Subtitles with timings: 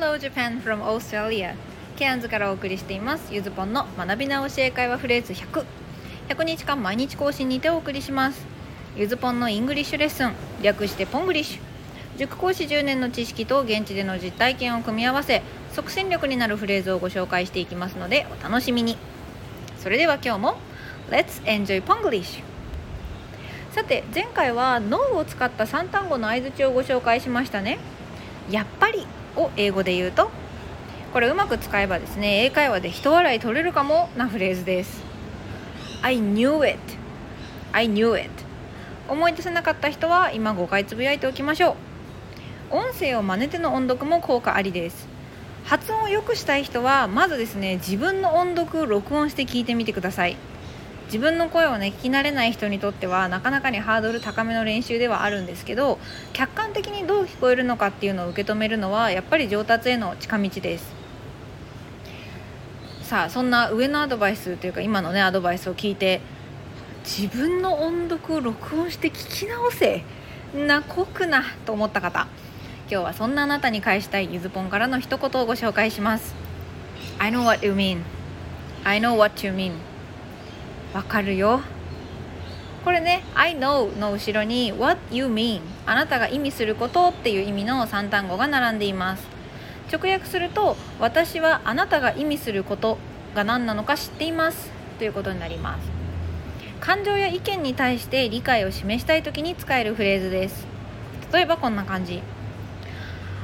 [0.00, 1.54] Hello Japan from Australia.
[1.98, 3.34] ケアンズからお送りしています。
[3.34, 5.66] ゆずぽんの学び直し英会話フレーズ100
[6.30, 8.46] 100日間毎日更新にてお送りします。
[8.96, 10.32] ゆずぽんのイングリッシュレッスン。
[10.62, 11.60] 略してポングリッシュ。
[12.18, 15.42] 塾講師10年の知識と現地での実体験を組み合わせ
[15.74, 18.96] 即戦力になるフレーズをご紹介していきますのでお楽しみに。
[19.76, 20.56] それでは今日も
[21.10, 22.42] Let's enjoy Ponglish
[23.72, 27.78] さて前回は脳を使った3単語の相づちをご紹介しましたね。
[28.50, 29.06] やっぱり。
[29.36, 30.30] を英語で言うと
[31.12, 35.02] これうまく使えばですね英会話で人笑い取れるかもなフレーズです。
[36.02, 36.78] I knew it.
[37.72, 38.30] I knew it.
[39.08, 41.76] 思い出せなかった人は今5回つぶやいておきましょ
[42.70, 42.76] う。
[42.76, 45.08] 音声を真似ての音読も効果ありです。
[45.64, 50.36] 発音を良くしたい人はまずですね自分の音読を録音して聞いてみてください。
[51.10, 55.98] 自分の声をね聞き慣れない人にとってはなかなかにハードル高めの練習ではあるんですけど
[56.32, 60.92] 客観的にどう聞こえるのかっていうのを受け止めるのはやっぱり上達への近道です。
[63.02, 66.20] さあそんな上のアドバイスというか今のねアドバイスを聞いて
[67.02, 70.04] 自分の音読を録音して聞き直せ
[70.54, 72.28] な濃くなと思った方。
[72.88, 76.36] 今日はそんなあなたに返したいゆずぽんからの一言をご紹介します。
[77.18, 78.02] I know what you mean.
[78.84, 79.89] I know what you mean.
[80.92, 81.60] わかるよ。
[82.84, 89.28] これね I know の後ろに What you mean あなたが意味することっていう意味の3単語が並んでいます。
[89.92, 92.96] 直訳すると私はあなたが意味すること
[93.34, 94.70] が何なのか知っています。
[94.98, 95.88] ということになります。
[96.80, 100.66] 感情や意見に対して理解を示したい時に使えるフレーズです。
[101.32, 102.22] 例えばこんな感じ。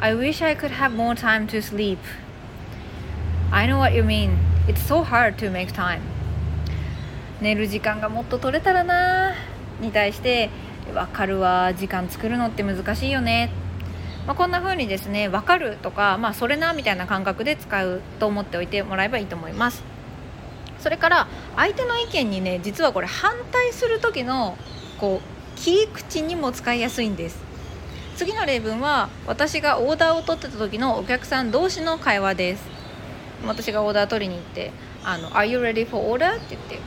[0.00, 1.98] I wish I could have more time to sleep.
[3.50, 4.36] I know what you mean.
[4.66, 6.00] It's so hard to make time.
[7.40, 9.34] 寝る時間がもっと取れたらな
[9.80, 10.50] に対して
[10.92, 13.50] 分かるわ時間作るのって難しいよね、
[14.26, 19.82] まあ、こんな風にですね分かるとか、まあ、それなみたいな感覚で使うと思っておいてもらえばいいと思います。
[20.80, 24.56] それから相手の意見にね実はこれ反対する時の
[24.98, 27.42] こう切り口にも使いやすいんです。
[28.16, 32.64] 次の例文は私がオーダーを取ってた時のお客さん同士の会話です。
[33.46, 34.72] 私がオーダー取りに行って
[35.04, 36.80] 「あの Are you ready for order?」って言って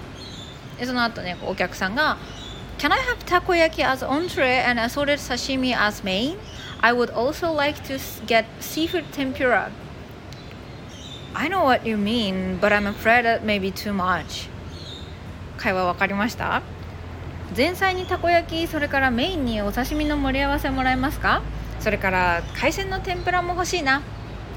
[0.81, 2.18] でその後ねお客さんが
[2.80, 6.38] 「Can I have takoyaki as entree and assorted sashimi as main?
[6.81, 9.69] I would also like to get seafood tempura."
[11.36, 14.50] I know what you mean, but I'm afraid that may be too much.
[15.58, 16.64] 会話分かりました
[17.56, 21.44] 前菜にたこ焼きそれからメインにお刺身の盛り合わせもらえますか
[21.80, 24.02] それから海鮮の天ぷらも欲しいなっ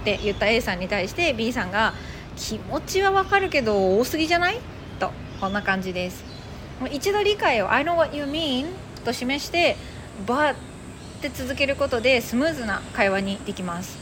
[0.05, 1.93] て言った A さんに対して B さんが
[2.37, 4.59] 気持ちはわかるけど多すぎじゃない
[5.44, 6.25] こんな感じです。
[6.91, 8.65] 一度理解を I know what you mean
[9.05, 9.77] と示して
[10.27, 10.56] but っ
[11.21, 13.99] て続けることでスムーズな会話にできます。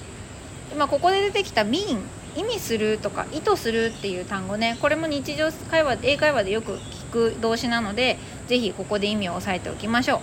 [0.72, 1.98] 今ここで出てきた mean
[2.36, 6.74] 意味するとか意図するっていう単語ねこれも日常会話英会話でよく
[7.10, 10.20] 聞く動詞なので是非ここで意味を押さえておきましょう。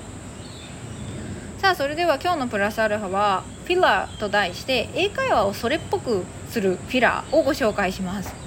[1.60, 8.39] さあそれでは今日のプラスアルファはフィラーと題して英会話をそれっぽくするフィラーをご紹介します。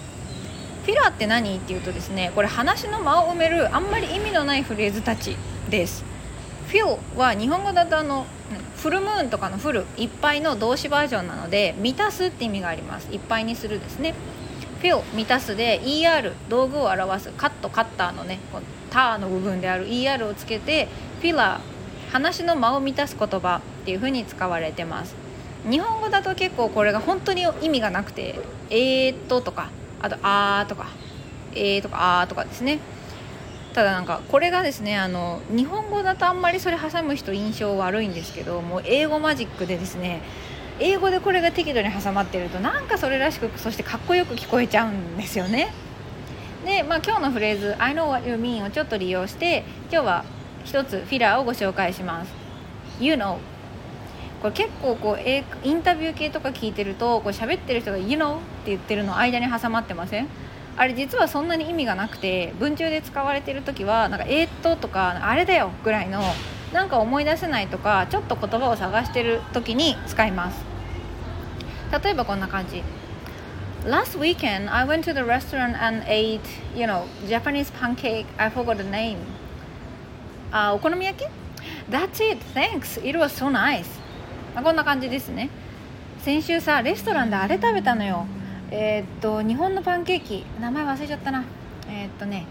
[0.84, 1.56] フィラーって何？
[1.56, 5.36] っていうとですねこれ話の間を埋めるあんまり意味のないフレーズたち
[5.70, 6.04] です。
[6.66, 8.26] フィルは日本語だとあの
[8.76, 13.12] フルムーンとかのフルいっぱいの動詞バージョンなので満たすって意味があります。
[13.12, 14.14] いっぱいにするですね。
[14.80, 20.88] フィル満たすで ER 道具を表すカットカッターのねこのターの部分である ER をつけて
[21.20, 25.14] フィラー話の間を満たす言葉っていう風に使われてます。
[25.70, 29.70] 日本語だと結構これが本当に意味がなくて「えーっと」とか
[30.02, 30.86] あと「あ」とか
[31.54, 32.80] 「えー」とか「あ」とかですね。
[33.72, 40.20] ただなんかこれがですねあの日本語だとあんまりそれ挟む人印象悪いんですけどもう英語マジックでですね
[40.78, 45.72] 英語でこれが適度に挟まってるとなんかそれらしくそしてかっこよく聞こえちゃうんですよね。
[46.66, 50.24] で、まあ、今日のフレーズ「I know what you mean」をちょっと利用して今日は
[50.64, 52.32] 一つフィラーをご紹介します。
[53.00, 53.38] You know
[54.42, 60.26] これ結構こうインタビュー系とか聞いてるとこう喋ってる人が「You know」って言ってるの間に挟まってません？
[60.76, 66.20] あれ実はそんなに意味がなくて文中で使われてる時はなんか「えー、っと」とか「あれだよ」ぐらいの
[66.72, 70.64] なんか思い出せないとかちょっと言葉を探してる時に使います。
[72.02, 72.82] 例えばこんな感じ。
[73.86, 76.40] Last weekend I went to the restaurant and ate
[76.74, 78.26] you know Japanese pancake.
[78.38, 79.18] I forgot the name.
[80.50, 81.28] あお好み焼き
[81.90, 82.42] ？That's it.
[82.54, 82.98] Thanks.
[83.06, 84.01] It was so nice.
[84.54, 85.48] あこんな感じですね。
[86.20, 88.26] 先週さレストランであれ食べたのよ。
[88.70, 90.44] えー、っと日本のパンケーキ。
[90.60, 91.44] 名前忘れちゃったな。
[91.88, 92.46] えー、っとね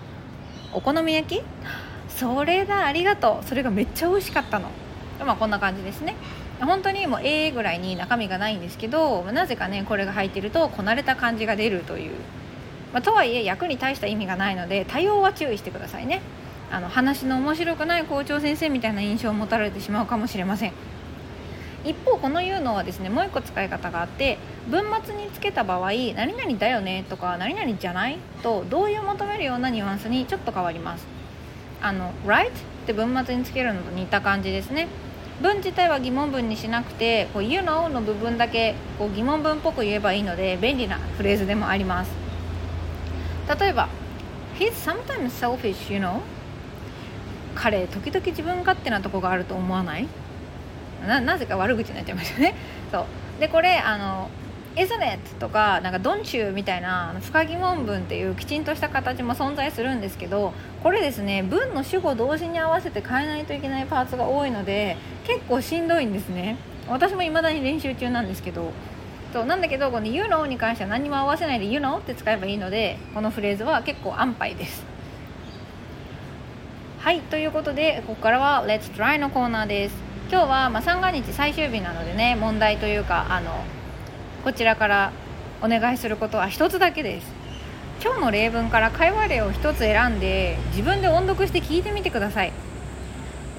[0.74, 1.44] お好み焼き？
[2.09, 3.45] それだありがとう。
[3.48, 4.69] それがめっちゃ美味しかったの。
[5.25, 6.15] まあこんな感じですね。
[6.59, 12.12] 本当にもう A ぐらいに中身がないんですけどなぜかねこれが入ってるとこなれた感じが出るという、
[12.94, 16.21] まあ、とはいえ役に大した意味がないので対応は注意してくださいね。
[16.71, 20.74] あの話の面白くない校長先生みたいな印象を持たれてしまうかもしれません。
[21.83, 24.38] 一方このいうのはですねもう一個使い方があって
[24.69, 31.07] 文末につけた場合「何々だよね」とか「何々じゃない?」と同意を求めるようなニュアンスにちょっと変わります。
[31.81, 32.51] あの「right」っ
[32.86, 34.88] て文末につけるのと似た感じですね。
[35.42, 42.12] 文自体は疑問文にしなくてこう You know の部分だけこう疑問文っぽく言えばいいので便利なフレーズでもあります。
[43.60, 43.88] 例えば
[44.60, 46.19] He's sometimes selfish, you know?
[47.56, 50.07] 彼時々自分勝手なとこがあると思わない？
[51.07, 52.53] なぜか悪口になっちゃいましたね。
[52.92, 53.06] そう。
[53.39, 54.30] でこれあの
[54.75, 64.95] isn't it とかなんか don't you みたいな不可疑問文っていうきちんとした形も存在するんですけどこれですね文の主語同時に合わせて変えないといけないパーツが多いので
[65.25, 66.56] 結構しんどいんですね。
[66.88, 68.71] 私も未だに練習中なんですけど。
[69.33, 74.83] そうなんだけどこの You know に関しては何も合わせないで You know って使えばいいのでこのフレーズは結構安牌です。
[77.00, 80.10] はいということでここからは Let's Try のコーナーです。
[80.31, 83.66] 今日はまあ三が日最終日なのでね問題というかあの
[84.45, 85.12] こちらから
[85.62, 87.28] お願いすることは1つだけです。
[88.01, 92.54] 今日の例文から会話例を1つ選んで自分で音読して聞いてみてください。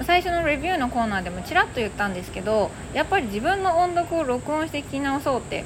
[0.01, 5.65] 最初のレビューのコーナーでもちらっと言ったんですけどやっぱり自分の音読を録音して聞き直そうって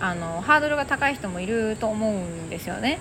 [0.00, 2.98] あのハードルが高い人もいると思うんですよね。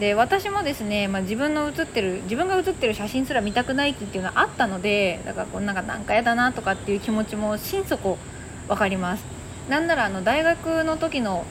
[0.00, 8.18] で私もですね、まあ、自分の写ってる自分が写ってる写真すら見たくないっていうのはあったのでだからこんなんかなんかやだなとかっていう気持ちも心底
[8.66, 9.24] 分かります。
[9.68, 11.44] なんならあの大学の時の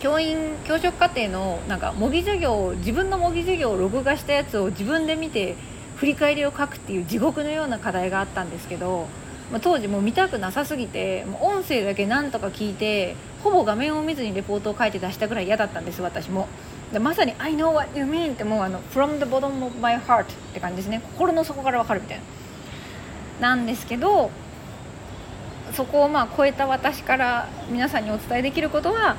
[0.00, 5.54] 教員教職課程のなんか模擬授業自分の模擬授業を録画したやつを自分で見て
[5.96, 9.06] 振り返りを書くっていう地獄のような課題があったんですけど、
[9.52, 13.14] まあ、当時もう見たくなさすぎてもう音声だけなんとか聞いて
[13.44, 16.48] ほぼ画面を見ずにレポートを書いて出したぐらい嫌だったんです私も。
[16.92, 21.00] でまさに「I know what you mean」ってもうあの「from the bottom of my heart」って感じですね。
[21.12, 22.18] 心の底から分かるみたい
[23.40, 23.48] な。
[23.48, 24.30] なんですけど
[25.72, 29.16] そこをまあ超えた私から皆さんにお伝えできることは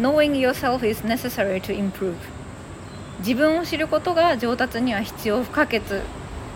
[0.00, 2.14] Knowing yourself is necessary to improve
[3.18, 5.82] 自分を知ることが上達には必要不可欠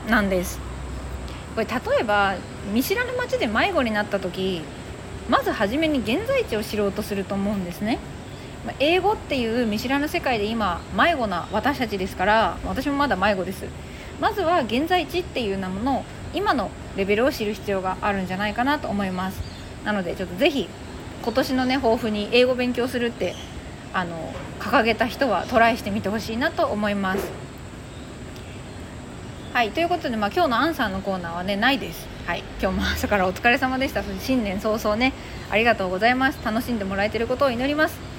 [0.08, 0.58] なんです。
[1.54, 2.34] これ例えば
[2.72, 4.62] 見知らぬ街で迷子になった時
[5.28, 7.98] まず初めに現在地を知ろうとすると思うんですね。
[8.78, 13.66] 英語っていう見知らぬ世界で今迷子な私たちですから私もまだ迷子です。
[14.20, 19.40] まずは現在地っていうもの今のレベルを知る必要があるんじゃないかなと思います。
[19.84, 20.68] なのでちょっとぜひ
[21.22, 23.34] 今年のね抱負に英語勉強するって
[23.92, 27.30] あの掲げた人はトライしてみてほしいなと思います。
[29.52, 32.08] はいということで、まあ、今日のアンサーのコーナーはねないです。
[32.26, 34.02] はい今日も朝からお疲れ様でした。
[34.20, 35.12] 新年早々ね
[35.50, 36.38] ありがとうございます。
[36.44, 38.13] 楽しんでもらえてることを祈ります。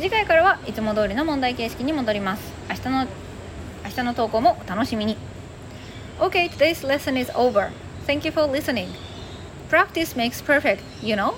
[0.00, 3.06] 次回からはいつも通りの問題形式に戻ります明日の
[3.84, 5.18] 明日の投稿もお楽しみに
[6.18, 7.70] Okay, today's lesson is over.
[8.06, 8.88] Thank you for listening.
[9.68, 11.34] Practice makes perfect, you know?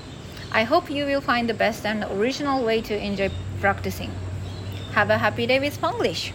[0.52, 3.30] I hope you will find the best and original way to enjoy
[3.60, 4.10] practicing.
[4.94, 6.32] Have a happy day with Spanglish!